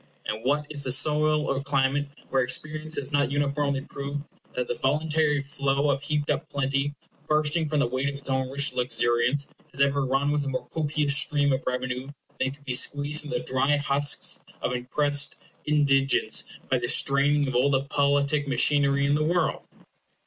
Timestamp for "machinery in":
18.47-19.13